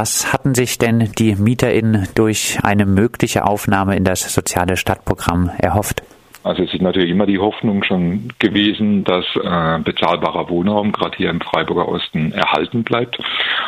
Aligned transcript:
Was 0.00 0.32
hatten 0.32 0.54
sich 0.54 0.78
denn 0.78 1.10
die 1.18 1.34
MieterInnen 1.34 2.06
durch 2.14 2.60
eine 2.62 2.86
mögliche 2.86 3.44
Aufnahme 3.44 3.96
in 3.96 4.04
das 4.04 4.32
soziale 4.32 4.76
Stadtprogramm 4.76 5.50
erhofft? 5.58 6.04
Also 6.48 6.62
es 6.62 6.72
ist 6.72 6.80
natürlich 6.80 7.10
immer 7.10 7.26
die 7.26 7.38
Hoffnung 7.38 7.84
schon 7.84 8.32
gewesen, 8.38 9.04
dass 9.04 9.26
äh, 9.36 9.80
bezahlbarer 9.84 10.48
Wohnraum 10.48 10.92
gerade 10.92 11.14
hier 11.14 11.28
im 11.28 11.42
Freiburger 11.42 11.86
Osten 11.86 12.32
erhalten 12.32 12.84
bleibt. 12.84 13.18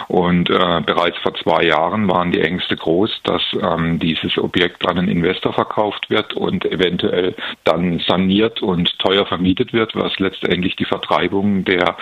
Und 0.09 0.49
äh, 0.49 0.81
bereits 0.87 1.19
vor 1.19 1.35
zwei 1.35 1.65
Jahren 1.65 2.09
waren 2.09 2.33
die 2.33 2.41
Ängste 2.41 2.77
groß, 2.77 3.21
dass 3.25 3.43
ähm, 3.61 3.99
dieses 3.99 4.39
Objekt 4.39 4.89
an 4.89 4.97
einen 4.97 5.09
Investor 5.09 5.53
verkauft 5.53 6.09
wird 6.09 6.33
und 6.33 6.65
eventuell 6.65 7.35
dann 7.65 7.99
saniert 7.99 8.63
und 8.63 8.99
teuer 8.99 9.27
vermietet 9.27 9.75
wird, 9.75 9.95
was 9.95 10.19
letztendlich 10.19 10.75
die 10.77 10.87
Vertreibung 10.87 11.67
der, 11.67 11.99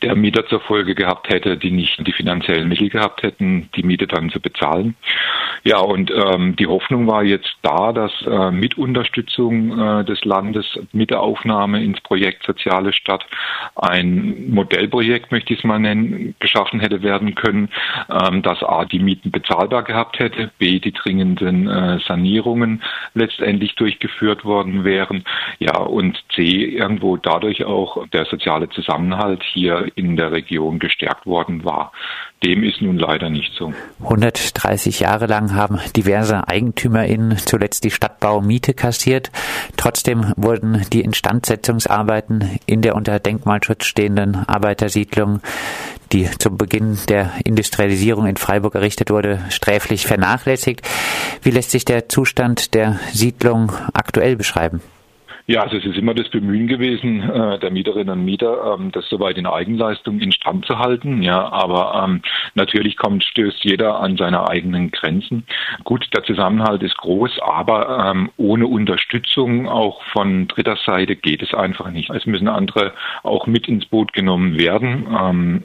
der 0.00 0.14
Mieter 0.14 0.46
zur 0.46 0.60
Folge 0.60 0.94
gehabt 0.94 1.28
hätte, 1.28 1.58
die 1.58 1.70
nicht 1.70 2.06
die 2.06 2.12
finanziellen 2.12 2.70
Mittel 2.70 2.88
gehabt 2.88 3.22
hätten, 3.22 3.68
die 3.76 3.82
Miete 3.82 4.06
dann 4.06 4.30
zu 4.30 4.40
bezahlen. 4.40 4.96
Ja, 5.64 5.78
und 5.78 6.10
ähm, 6.10 6.56
die 6.56 6.66
Hoffnung 6.66 7.06
war 7.06 7.22
jetzt 7.22 7.56
da, 7.62 7.92
dass 7.92 8.10
äh, 8.26 8.50
mit 8.50 8.76
Unterstützung 8.76 9.78
äh, 9.78 10.04
des 10.04 10.24
Landes 10.24 10.66
mit 10.92 11.10
der 11.10 11.20
Aufnahme 11.20 11.82
ins 11.82 12.00
Projekt 12.00 12.44
Soziale 12.44 12.92
Stadt 12.92 13.24
ein 13.76 14.50
Modellprojekt, 14.50 15.30
möchte 15.30 15.52
ich 15.52 15.60
es 15.60 15.64
mal 15.64 15.78
nennen, 15.78 16.34
geschaffen 16.40 16.80
hätte 16.80 17.02
werden 17.02 17.36
können, 17.36 17.68
ähm, 18.10 18.42
das 18.42 18.62
A, 18.62 18.84
die 18.84 18.98
Mieten 18.98 19.30
bezahlbar 19.30 19.84
gehabt 19.84 20.18
hätte, 20.18 20.50
B, 20.58 20.80
die 20.80 20.92
dringenden 20.92 21.68
äh, 21.68 22.00
Sanierungen 22.06 22.82
letztendlich 23.14 23.76
durchgeführt 23.76 24.44
worden 24.44 24.84
wären, 24.84 25.24
ja, 25.60 25.76
und 25.78 26.18
C, 26.34 26.64
irgendwo 26.64 27.16
dadurch 27.16 27.64
auch 27.64 28.06
der 28.08 28.24
soziale 28.24 28.68
Zusammenhalt 28.70 29.42
hier 29.44 29.86
in 29.94 30.16
der 30.16 30.32
Region 30.32 30.80
gestärkt 30.80 31.24
worden 31.24 31.64
war. 31.64 31.92
Dem 32.44 32.64
ist 32.64 32.82
nun 32.82 32.98
leider 32.98 33.30
nicht 33.30 33.52
so. 33.54 33.72
130 34.02 34.98
Jahre 34.98 35.26
lang 35.26 35.51
haben 35.54 35.80
diverse 35.96 36.48
EigentümerInnen 36.48 37.38
zuletzt 37.38 37.84
die 37.84 37.90
Stadtbau 37.90 38.40
Miete 38.40 38.74
kassiert. 38.74 39.30
Trotzdem 39.76 40.32
wurden 40.36 40.84
die 40.92 41.00
Instandsetzungsarbeiten 41.00 42.58
in 42.66 42.82
der 42.82 42.94
unter 42.94 43.18
Denkmalschutz 43.18 43.84
stehenden 43.84 44.36
Arbeitersiedlung, 44.48 45.40
die 46.12 46.30
zu 46.38 46.50
Beginn 46.50 46.98
der 47.08 47.32
Industrialisierung 47.44 48.26
in 48.26 48.36
Freiburg 48.36 48.74
errichtet 48.74 49.10
wurde, 49.10 49.40
sträflich 49.48 50.06
vernachlässigt. 50.06 50.82
Wie 51.42 51.50
lässt 51.50 51.70
sich 51.70 51.84
der 51.84 52.08
Zustand 52.08 52.74
der 52.74 52.98
Siedlung 53.12 53.72
aktuell 53.94 54.36
beschreiben? 54.36 54.82
Ja, 55.46 55.62
also 55.62 55.76
es 55.76 55.84
ist 55.84 55.96
immer 55.96 56.14
das 56.14 56.28
Bemühen 56.28 56.68
gewesen, 56.68 57.28
äh, 57.28 57.58
der 57.58 57.70
Mieterinnen 57.70 58.18
und 58.18 58.24
Mieter, 58.24 58.76
ähm, 58.78 58.92
das 58.92 59.08
soweit 59.08 59.36
in 59.36 59.46
Eigenleistung 59.46 60.20
instand 60.20 60.64
zu 60.66 60.78
halten. 60.78 61.20
Ja, 61.22 61.50
aber 61.50 62.02
ähm, 62.04 62.22
natürlich 62.54 62.96
kommt, 62.96 63.24
stößt 63.24 63.64
jeder 63.64 63.98
an 63.98 64.16
seine 64.16 64.48
eigenen 64.48 64.92
Grenzen. 64.92 65.44
Gut, 65.82 66.08
der 66.14 66.22
Zusammenhalt 66.22 66.82
ist 66.82 66.96
groß, 66.96 67.40
aber 67.40 68.10
ähm, 68.10 68.30
ohne 68.36 68.66
Unterstützung 68.68 69.68
auch 69.68 70.02
von 70.12 70.46
dritter 70.46 70.76
Seite 70.76 71.16
geht 71.16 71.42
es 71.42 71.54
einfach 71.54 71.90
nicht. 71.90 72.10
Es 72.10 72.26
müssen 72.26 72.48
andere 72.48 72.92
auch 73.24 73.46
mit 73.46 73.66
ins 73.66 73.86
Boot 73.86 74.12
genommen 74.12 74.58
werden. 74.58 75.06
Ähm, 75.10 75.64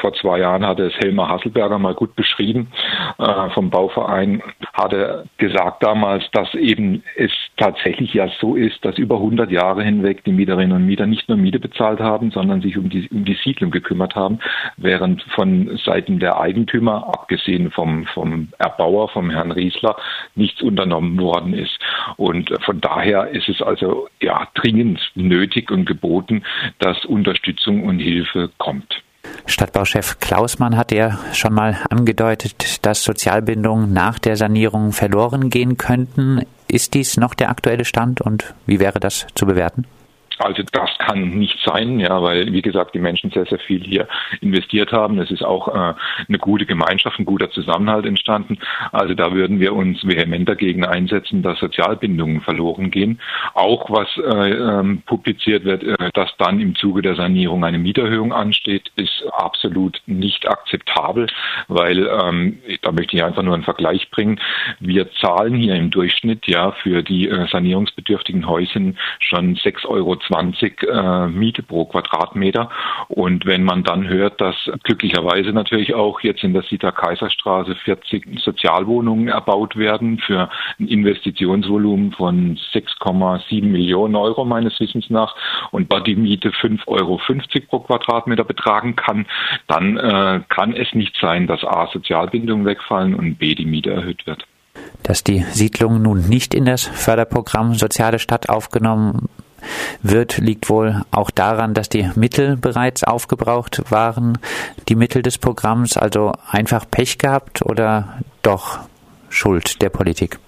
vor 0.00 0.12
zwei 0.14 0.40
Jahren 0.40 0.66
hatte 0.66 0.86
es 0.86 0.94
Helmer 0.98 1.28
Hasselberger 1.28 1.78
mal 1.78 1.94
gut 1.94 2.14
beschrieben 2.16 2.68
äh, 3.18 3.50
vom 3.50 3.70
Bauverein, 3.70 4.42
hatte 4.72 5.26
gesagt 5.36 5.82
damals, 5.82 6.24
dass 6.32 6.52
eben 6.54 7.02
es 7.16 7.30
tatsächlich 7.56 8.14
ja 8.14 8.28
so 8.40 8.54
ist, 8.54 8.84
dass 8.84 8.98
über 8.98 9.16
100 9.16 9.50
Jahre 9.50 9.82
hinweg 9.82 10.24
die 10.24 10.32
Mieterinnen 10.32 10.76
und 10.76 10.86
Mieter 10.86 11.06
nicht 11.06 11.28
nur 11.28 11.38
Miete 11.38 11.58
bezahlt 11.58 12.00
haben, 12.00 12.30
sondern 12.30 12.60
sich 12.60 12.78
um 12.78 12.88
die, 12.88 13.08
um 13.10 13.24
die 13.24 13.38
Siedlung 13.42 13.70
gekümmert 13.70 14.14
haben, 14.14 14.38
während 14.76 15.22
von 15.34 15.76
Seiten 15.84 16.18
der 16.18 16.40
Eigentümer, 16.40 17.08
abgesehen 17.08 17.70
vom, 17.70 18.06
vom 18.06 18.48
Erbauer, 18.58 19.08
vom 19.08 19.30
Herrn 19.30 19.52
Riesler, 19.52 19.96
nichts 20.34 20.62
unternommen 20.62 21.20
worden 21.20 21.54
ist. 21.54 21.78
Und 22.16 22.50
von 22.64 22.80
daher 22.80 23.28
ist 23.28 23.48
es 23.48 23.62
also 23.62 24.08
ja 24.20 24.48
dringend 24.54 25.00
nötig 25.14 25.70
und 25.70 25.84
geboten, 25.84 26.44
dass 26.78 27.04
Unterstützung 27.04 27.84
und 27.84 27.98
Hilfe 27.98 28.50
kommt. 28.58 29.02
Stadtbauchef 29.48 30.20
Klausmann 30.20 30.76
hat 30.76 30.92
ja 30.92 31.18
schon 31.32 31.54
mal 31.54 31.78
angedeutet, 31.88 32.84
dass 32.86 33.02
Sozialbindungen 33.02 33.92
nach 33.92 34.18
der 34.18 34.36
Sanierung 34.36 34.92
verloren 34.92 35.48
gehen 35.48 35.78
könnten. 35.78 36.42
Ist 36.68 36.92
dies 36.94 37.16
noch 37.16 37.34
der 37.34 37.48
aktuelle 37.48 37.86
Stand 37.86 38.20
und 38.20 38.54
wie 38.66 38.78
wäre 38.78 39.00
das 39.00 39.26
zu 39.34 39.46
bewerten? 39.46 39.86
Also 40.38 40.62
das 40.72 40.90
kann 40.98 41.30
nicht 41.30 41.58
sein, 41.64 42.00
ja, 42.00 42.22
weil 42.22 42.52
wie 42.52 42.62
gesagt 42.62 42.94
die 42.94 42.98
Menschen 42.98 43.30
sehr 43.30 43.46
sehr 43.46 43.58
viel 43.58 43.82
hier 43.82 44.08
investiert 44.40 44.92
haben. 44.92 45.18
Es 45.18 45.30
ist 45.30 45.44
auch 45.44 45.68
äh, 45.68 45.94
eine 46.28 46.38
gute 46.38 46.66
Gemeinschaft, 46.66 47.18
ein 47.18 47.24
guter 47.24 47.50
Zusammenhalt 47.50 48.06
entstanden. 48.06 48.58
Also 48.92 49.14
da 49.14 49.32
würden 49.32 49.60
wir 49.60 49.74
uns 49.74 50.06
vehement 50.06 50.48
dagegen 50.48 50.84
einsetzen, 50.84 51.42
dass 51.42 51.58
Sozialbindungen 51.58 52.40
verloren 52.40 52.90
gehen. 52.90 53.20
Auch 53.54 53.90
was 53.90 54.08
äh, 54.16 54.50
ähm, 54.50 55.02
publiziert 55.06 55.64
wird, 55.64 55.82
äh, 55.82 56.10
dass 56.14 56.30
dann 56.38 56.60
im 56.60 56.74
Zuge 56.74 57.02
der 57.02 57.16
Sanierung 57.16 57.64
eine 57.64 57.78
Mieterhöhung 57.78 58.32
ansteht, 58.32 58.90
ist 58.96 59.24
absolut 59.32 60.00
nicht 60.06 60.48
akzeptabel, 60.48 61.26
weil 61.68 62.06
ähm, 62.06 62.58
da 62.82 62.92
möchte 62.92 63.16
ich 63.16 63.24
einfach 63.24 63.42
nur 63.42 63.54
einen 63.54 63.64
Vergleich 63.64 64.10
bringen. 64.10 64.40
Wir 64.80 65.10
zahlen 65.12 65.54
hier 65.54 65.74
im 65.74 65.90
Durchschnitt 65.90 66.46
ja 66.46 66.72
für 66.72 67.02
die 67.02 67.28
äh, 67.28 67.46
sanierungsbedürftigen 67.48 68.46
Häuschen 68.46 68.98
schon 69.18 69.56
6,20 69.56 69.86
Euro 69.86 70.16
20 70.28 70.82
äh, 70.82 71.26
Miete 71.26 71.62
pro 71.62 71.86
Quadratmeter. 71.86 72.70
Und 73.08 73.46
wenn 73.46 73.64
man 73.64 73.82
dann 73.82 74.08
hört, 74.08 74.40
dass 74.40 74.54
glücklicherweise 74.84 75.52
natürlich 75.52 75.94
auch 75.94 76.20
jetzt 76.20 76.44
in 76.44 76.52
der 76.52 76.62
Sita 76.62 76.92
Kaiserstraße 76.92 77.74
40 77.74 78.40
Sozialwohnungen 78.40 79.28
erbaut 79.28 79.76
werden 79.76 80.18
für 80.18 80.48
ein 80.78 80.86
Investitionsvolumen 80.86 82.12
von 82.12 82.56
6,7 82.72 83.64
Millionen 83.64 84.14
Euro 84.14 84.44
meines 84.44 84.78
Wissens 84.80 85.10
nach 85.10 85.34
und 85.70 85.88
bei 85.88 86.00
die 86.00 86.16
Miete 86.16 86.50
5,50 86.50 86.86
Euro 86.86 87.20
pro 87.66 87.78
Quadratmeter 87.80 88.44
betragen 88.44 88.96
kann, 88.96 89.26
dann 89.66 89.96
äh, 89.96 90.40
kann 90.48 90.74
es 90.74 90.92
nicht 90.94 91.16
sein, 91.20 91.46
dass 91.46 91.64
A 91.64 91.88
Sozialbindungen 91.92 92.66
wegfallen 92.66 93.14
und 93.14 93.36
B 93.36 93.54
die 93.54 93.64
Miete 93.66 93.90
erhöht 93.90 94.26
wird. 94.26 94.46
Dass 95.02 95.24
die 95.24 95.40
Siedlung 95.40 96.02
nun 96.02 96.28
nicht 96.28 96.54
in 96.54 96.64
das 96.64 96.84
Förderprogramm 96.84 97.74
Soziale 97.74 98.18
Stadt 98.18 98.48
aufgenommen 98.48 99.28
wird, 100.02 100.38
liegt 100.38 100.68
wohl 100.68 101.02
auch 101.10 101.30
daran, 101.30 101.74
dass 101.74 101.88
die 101.88 102.10
Mittel 102.14 102.56
bereits 102.56 103.04
aufgebraucht 103.04 103.90
waren, 103.90 104.38
die 104.88 104.94
Mittel 104.94 105.22
des 105.22 105.38
Programms, 105.38 105.96
also 105.96 106.32
einfach 106.50 106.84
Pech 106.90 107.18
gehabt 107.18 107.62
oder 107.62 108.18
doch 108.42 108.80
Schuld 109.28 109.82
der 109.82 109.90
Politik? 109.90 110.38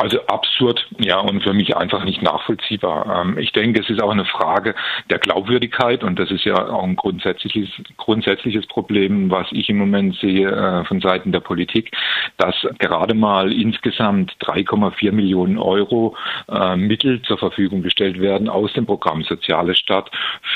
Also 0.00 0.18
absurd, 0.28 0.86
ja, 0.98 1.18
und 1.18 1.42
für 1.42 1.52
mich 1.52 1.76
einfach 1.76 2.04
nicht 2.04 2.22
nachvollziehbar. 2.22 3.20
Ähm, 3.20 3.36
ich 3.36 3.52
denke, 3.52 3.82
es 3.82 3.90
ist 3.90 4.02
auch 4.02 4.10
eine 4.10 4.24
Frage 4.24 4.74
der 5.10 5.18
Glaubwürdigkeit 5.18 6.02
und 6.02 6.18
das 6.18 6.30
ist 6.30 6.44
ja 6.44 6.70
auch 6.70 6.84
ein 6.84 6.96
grundsätzliches, 6.96 7.68
grundsätzliches 7.98 8.66
Problem, 8.66 9.30
was 9.30 9.48
ich 9.50 9.68
im 9.68 9.76
Moment 9.76 10.16
sehe 10.16 10.48
äh, 10.48 10.84
von 10.86 11.02
Seiten 11.02 11.32
der 11.32 11.40
Politik, 11.40 11.94
dass 12.38 12.54
gerade 12.78 13.12
mal 13.12 13.52
insgesamt 13.52 14.34
3,4 14.40 15.12
Millionen 15.12 15.58
Euro 15.58 16.16
äh, 16.50 16.76
Mittel 16.76 17.20
zur 17.20 17.36
Verfügung 17.36 17.82
gestellt 17.82 18.18
werden 18.18 18.48
aus 18.48 18.72
dem 18.72 18.86
Programm 18.86 19.22
Soziale 19.24 19.74
Stadt 19.74 20.10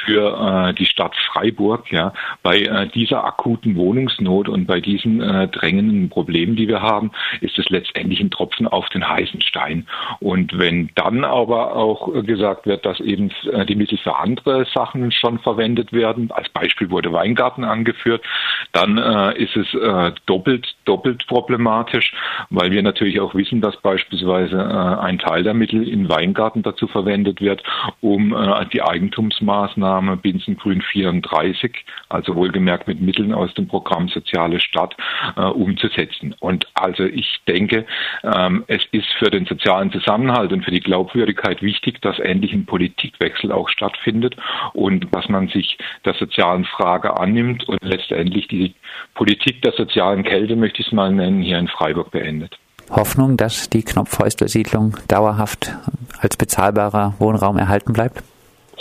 für 0.07 0.71
äh, 0.71 0.73
die 0.73 0.87
Stadt 0.87 1.15
Freiburg, 1.31 1.93
ja, 1.93 2.15
bei 2.43 2.89
dieser 2.95 3.25
akuten 3.25 3.77
Wohnungsnot 3.77 4.49
und 4.49 4.67
bei 4.67 4.81
diesen 4.81 5.19
drängenden 5.19 6.09
Problemen, 6.09 6.57
die 6.57 6.69
wir 6.69 6.81
haben, 6.81 7.11
ist 7.41 7.59
es 7.59 7.69
letztendlich 7.69 8.21
ein 8.21 8.31
Tropfen 8.31 8.67
auf 8.67 8.89
den 8.91 9.07
heißen 9.07 9.34
heißen 9.35 9.41
Stein. 9.41 9.87
Und 10.21 10.59
wenn 10.59 10.91
dann 10.95 11.25
aber 11.25 11.75
auch 11.77 12.13
gesagt 12.25 12.67
wird, 12.67 12.85
dass 12.87 13.01
eben 13.01 13.31
äh, 13.53 13.67
die 13.67 13.77
Mittel 13.77 13.99
für 13.99 14.17
andere 14.17 14.67
Sachen 14.73 15.11
schon 15.13 15.39
verwendet 15.39 15.93
werden, 15.93 16.31
als 16.31 16.49
Beispiel 16.49 16.91
wurde 16.91 17.13
Weingarten 17.13 17.65
angeführt, 17.65 18.25
dann 18.73 18.99
äh, 18.99 19.43
ist 19.43 19.57
es 19.57 19.73
äh, 19.75 20.13
doppelt, 20.27 20.75
doppelt 20.85 21.27
problematisch, 21.27 22.13
weil 22.51 22.71
wir 22.71 22.83
natürlich 22.83 23.21
auch 23.21 23.35
wissen, 23.35 23.61
dass 23.61 23.77
beispielsweise 23.79 24.57
äh, 24.57 25.03
ein 25.03 25.19
Teil 25.19 25.43
der 25.43 25.55
Mittel 25.55 25.87
in 25.89 26.09
Weingarten 26.09 26.63
dazu 26.63 26.87
verwendet 26.87 27.41
wird, 27.41 27.63
um 28.01 28.35
äh, 28.35 28.67
die 28.73 28.83
Eigentumsmaßnahme 28.83 30.17
Binsengrün 30.17 30.81
34, 30.81 31.85
also 32.09 32.35
wohlgemerkt 32.35 32.89
mit 32.89 33.01
Mitteln 33.01 33.33
aus 33.33 33.53
dem 33.55 33.67
Programm 33.67 34.09
Soziale 34.09 34.61
Stadt, 34.61 34.97
äh, 35.37 35.43
umzusetzen. 35.43 36.35
Und 36.41 36.67
also 36.75 37.05
ich 37.05 37.41
denke, 37.49 37.87
ähm, 38.23 38.65
es 38.67 38.85
ist 38.93 39.09
für 39.25 39.31
den 39.31 39.47
sozialen 39.47 39.91
Zusammenhalt 39.91 40.53
und 40.53 40.65
für 40.65 40.71
die 40.71 40.81
Glaubwürdigkeit 40.81 41.63
wichtig, 41.63 42.03
dass 42.03 42.19
endlich 42.19 42.53
ein 42.53 42.67
Politikwechsel 42.67 43.53
auch 43.53 43.71
stattfindet 43.71 44.37
und 44.75 45.09
dass 45.15 45.29
man 45.29 45.49
sich 45.49 45.79
der 46.05 46.15
sozialen 46.15 46.65
Frage 46.67 47.17
annimmt 47.19 47.67
und 47.67 47.79
letztendlich 47.83 48.49
die 48.49 48.75
Politik 49.15 49.63
der 49.63 49.73
sozialen 49.73 50.25
Kälte, 50.25 50.57
möchte 50.57 50.83
ich 50.83 50.89
es 50.89 50.93
mal 50.93 51.11
nennen, 51.11 51.41
hier 51.41 51.59
in 51.59 51.69
Freiburg 51.69 52.11
beendet. 52.11 52.59
Hoffnung, 52.91 53.39
dass 53.39 53.71
die 53.71 53.83
Knopfhäusler-Siedlung 53.83 54.97
dauerhaft 55.09 55.73
als 56.19 56.37
bezahlbarer 56.37 57.15
Wohnraum 57.19 57.57
erhalten 57.57 57.95
bleibt? 57.95 58.23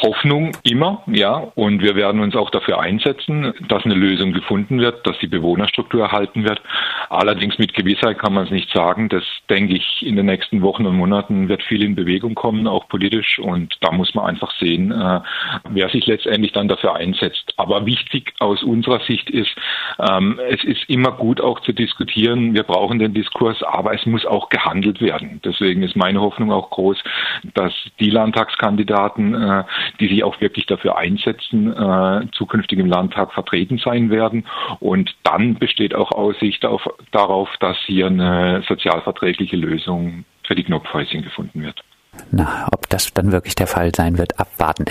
Hoffnung 0.03 0.51
immer, 0.63 1.01
ja, 1.07 1.47
und 1.55 1.81
wir 1.81 1.95
werden 1.95 2.19
uns 2.19 2.35
auch 2.35 2.49
dafür 2.49 2.81
einsetzen, 2.81 3.53
dass 3.69 3.85
eine 3.85 3.93
Lösung 3.93 4.33
gefunden 4.33 4.79
wird, 4.79 5.07
dass 5.07 5.17
die 5.19 5.27
Bewohnerstruktur 5.27 6.01
erhalten 6.01 6.43
wird. 6.43 6.61
Allerdings 7.09 7.57
mit 7.57 7.73
Gewissheit 7.73 8.19
kann 8.19 8.33
man 8.33 8.45
es 8.45 8.51
nicht 8.51 8.69
sagen. 8.71 9.07
Das 9.07 9.23
denke 9.49 9.75
ich, 9.75 10.05
in 10.05 10.17
den 10.17 10.25
nächsten 10.25 10.61
Wochen 10.61 10.85
und 10.85 10.97
Monaten 10.97 11.47
wird 11.47 11.63
viel 11.63 11.83
in 11.83 11.95
Bewegung 11.95 12.35
kommen, 12.35 12.67
auch 12.67 12.87
politisch, 12.89 13.39
und 13.39 13.77
da 13.79 13.91
muss 13.91 14.13
man 14.13 14.25
einfach 14.25 14.51
sehen, 14.59 14.91
äh, 14.91 15.21
wer 15.69 15.89
sich 15.89 16.05
letztendlich 16.05 16.51
dann 16.51 16.67
dafür 16.67 16.95
einsetzt. 16.95 17.53
Aber 17.55 17.85
wichtig 17.85 18.33
aus 18.39 18.61
unserer 18.61 18.99
Sicht 19.01 19.29
ist, 19.29 19.55
ähm, 19.99 20.39
es 20.49 20.63
ist 20.65 20.83
immer 20.89 21.11
gut 21.11 21.39
auch 21.39 21.61
zu 21.61 21.71
diskutieren. 21.71 22.53
Wir 22.53 22.63
brauchen 22.63 22.99
den 22.99 23.13
Diskurs, 23.13 23.63
aber 23.63 23.93
es 23.93 24.05
muss 24.05 24.25
auch 24.25 24.49
gehandelt 24.49 25.01
werden. 25.01 25.39
Deswegen 25.45 25.81
ist 25.81 25.95
meine 25.95 26.19
Hoffnung 26.19 26.51
auch 26.51 26.69
groß, 26.71 26.97
dass 27.53 27.73
die 27.99 28.09
Landtagskandidaten, 28.09 29.33
äh, 29.33 29.63
die 29.99 30.07
sich 30.07 30.23
auch 30.23 30.39
wirklich 30.41 30.65
dafür 30.65 30.97
einsetzen, 30.97 31.71
äh, 31.71 32.27
zukünftig 32.31 32.79
im 32.79 32.87
Landtag 32.87 33.33
vertreten 33.33 33.77
sein 33.77 34.09
werden. 34.09 34.45
Und 34.79 35.15
dann 35.23 35.55
besteht 35.55 35.95
auch 35.95 36.11
Aussicht 36.11 36.65
auf, 36.65 36.81
darauf, 37.11 37.49
dass 37.59 37.77
hier 37.85 38.07
eine 38.07 38.63
sozialverträgliche 38.67 39.55
Lösung 39.55 40.25
für 40.45 40.55
die 40.55 40.63
Knopfhäuschen 40.63 41.21
gefunden 41.21 41.63
wird. 41.63 41.83
Na, 42.31 42.67
ob 42.71 42.89
das 42.89 43.11
dann 43.13 43.31
wirklich 43.31 43.55
der 43.55 43.67
Fall 43.67 43.91
sein 43.95 44.17
wird, 44.17 44.39
abwarten. 44.39 44.85